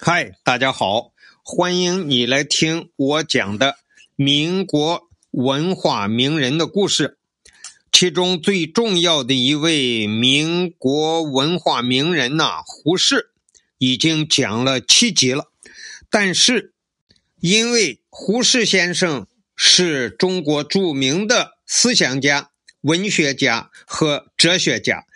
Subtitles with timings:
[0.00, 1.10] 嗨，大家好，
[1.42, 3.78] 欢迎你来听我讲的
[4.14, 7.18] 民国文化名人的故事。
[7.90, 13.32] 其中最重要的一位民国文化名人呐，胡适，
[13.78, 15.46] 已经讲了七集了。
[16.08, 16.74] 但是，
[17.40, 19.26] 因为胡适先生
[19.56, 22.50] 是中国著名的思想家、
[22.82, 25.06] 文学家和哲学家，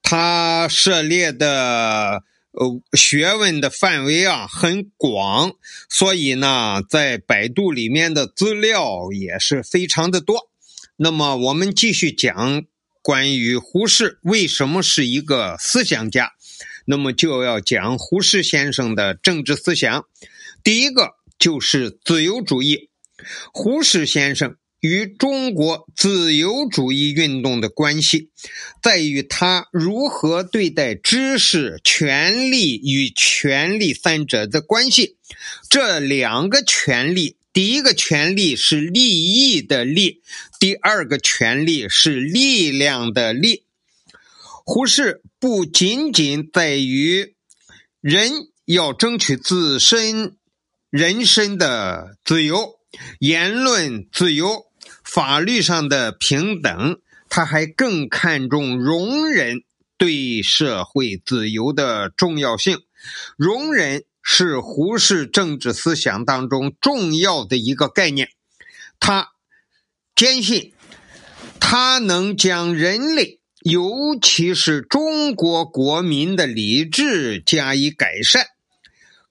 [0.00, 2.22] 他涉猎的。
[2.52, 5.52] 呃，学问的范围啊很广，
[5.88, 10.50] 所以呢，在百度里面的资料也是非常的多。
[10.96, 12.64] 那么，我们继续讲
[13.02, 16.32] 关于胡适为什么是一个思想家，
[16.86, 20.06] 那么就要讲胡适先生的政治思想。
[20.64, 22.88] 第一个就是自由主义，
[23.52, 24.56] 胡适先生。
[24.80, 28.30] 与中国自由主义运动的关系，
[28.80, 35.16] 在于他如何对待知识、权力与权力三者的关系。
[35.68, 40.22] 这两个权利，第一个权利是利益的利，
[40.60, 43.64] 第二个权利是力量的力。
[44.64, 47.34] 胡适不仅仅在于
[48.00, 48.30] 人
[48.64, 50.36] 要争取自身
[50.88, 52.78] 人身的自由、
[53.18, 54.67] 言论自由。
[55.10, 59.62] 法律上的平等，他还更看重容忍
[59.96, 62.82] 对社会自由的重要性。
[63.38, 68.28] 容忍是胡适政治思想当中重要的一个概念。
[69.00, 69.30] 他
[70.14, 70.74] 坚信，
[71.58, 78.46] 他能将人类，尤其是中国国民的理智加以改善，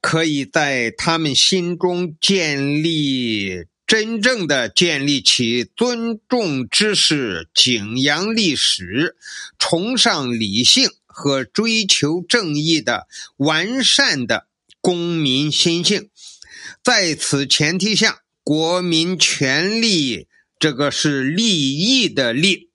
[0.00, 3.66] 可以在他们心中建立。
[3.86, 9.14] 真正的建立起尊重知识、敬仰历史、
[9.60, 13.06] 崇尚理性和追求正义的
[13.36, 14.48] 完善的
[14.80, 16.10] 公民心性，
[16.82, 20.26] 在此前提下，国民权利
[20.58, 22.70] 这个是利益的利，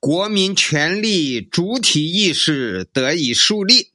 [0.00, 3.92] 国民权利主体意识得以树立。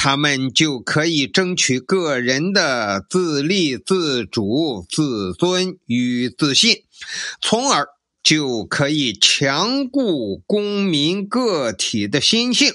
[0.00, 6.84] 他们就可以争取个人的自立、自主、自尊与自信，
[7.42, 7.88] 从而
[8.22, 12.72] 就可以强固公民个体的心性，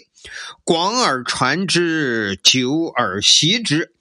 [0.66, 3.94] 广而传之，久而习之。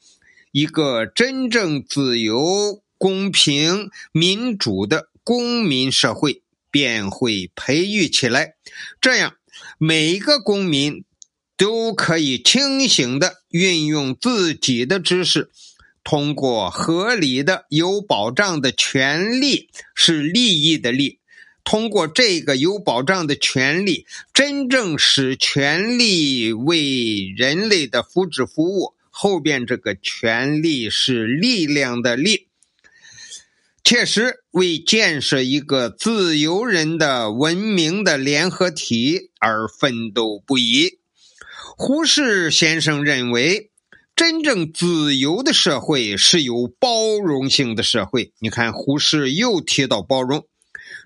[0.51, 8.57] 一个真正自由、公平、民主的公民社会便会培育起来。
[9.01, 9.37] 这样，
[9.79, 11.05] 每一个公民。
[11.63, 15.49] 都可以清醒的运用自己的知识，
[16.03, 21.21] 通过合理的、有保障的权利，是利益的利。
[21.63, 28.95] 通过这个有保障的权利，真正使权利为人类的福祉服务。
[29.09, 32.49] 后边这个权利是力量的力，
[33.85, 40.99] 切实为建设一个自由人的文明的联合体而奋斗不已。
[41.77, 43.71] 胡适先生认为，
[44.17, 48.33] 真正自由的社会是有包容性的社会。
[48.41, 50.47] 你看，胡适又提到包容，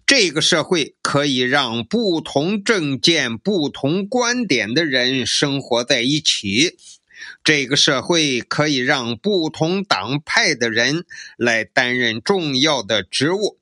[0.06, 6.77] 这个社会可以让不同政见、不同观点的人生活在一起；
[7.45, 11.05] 这个社会可以让不同党派的人
[11.37, 13.59] 来担任重要的职务；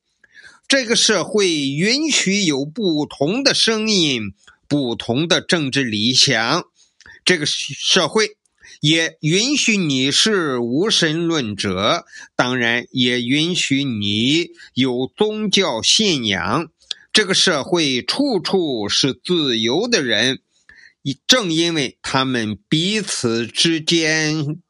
[0.68, 4.32] 这个社会允许有不同的声音、
[4.68, 6.64] 不同的政治理想。
[7.24, 8.36] 这个社会
[8.80, 12.04] 也允许你是无神论者，
[12.36, 16.68] 当然也允许你有宗教信仰。
[17.12, 20.40] 这个社会处处是自由的人，
[21.26, 24.60] 正因为他们彼此之间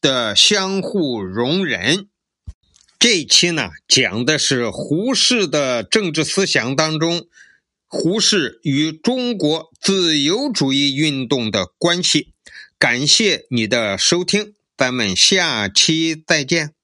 [0.00, 2.06] 的相互容忍。
[2.98, 7.26] 这一期呢，讲的是胡适的政治思想当中。
[7.88, 12.34] 胡适与中国自由主义运动的关系。
[12.78, 16.77] 感谢你的收听，咱们下期再见。